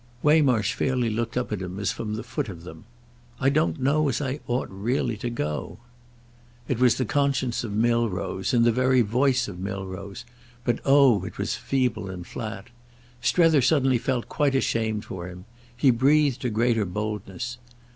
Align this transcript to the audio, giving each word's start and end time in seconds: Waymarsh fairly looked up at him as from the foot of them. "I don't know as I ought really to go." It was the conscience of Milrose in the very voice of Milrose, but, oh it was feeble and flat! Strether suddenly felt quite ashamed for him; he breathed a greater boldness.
Waymarsh 0.23 0.73
fairly 0.73 1.11
looked 1.11 1.37
up 1.37 1.51
at 1.51 1.61
him 1.61 1.79
as 1.79 1.91
from 1.91 2.15
the 2.15 2.23
foot 2.23 2.49
of 2.49 2.63
them. 2.63 2.85
"I 3.39 3.51
don't 3.51 3.79
know 3.79 4.09
as 4.09 4.19
I 4.19 4.39
ought 4.47 4.67
really 4.71 5.15
to 5.17 5.29
go." 5.29 5.77
It 6.67 6.79
was 6.79 6.95
the 6.95 7.05
conscience 7.05 7.63
of 7.63 7.71
Milrose 7.71 8.51
in 8.51 8.63
the 8.63 8.71
very 8.71 9.01
voice 9.01 9.47
of 9.47 9.59
Milrose, 9.59 10.25
but, 10.63 10.79
oh 10.85 11.23
it 11.23 11.37
was 11.37 11.53
feeble 11.55 12.09
and 12.09 12.25
flat! 12.25 12.69
Strether 13.21 13.61
suddenly 13.61 13.99
felt 13.99 14.27
quite 14.27 14.55
ashamed 14.55 15.05
for 15.05 15.27
him; 15.27 15.45
he 15.77 15.91
breathed 15.91 16.43
a 16.45 16.49
greater 16.49 16.85
boldness. 16.85 17.59